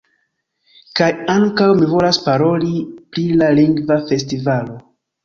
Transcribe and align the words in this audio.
Kaj 0.99 1.09
ankaŭ 1.33 1.67
mi 1.81 1.89
volas 1.91 2.19
paroli 2.29 2.71
pri 3.13 3.27
la 3.43 3.51
lingva 3.61 3.99
festivalo. 4.13 4.81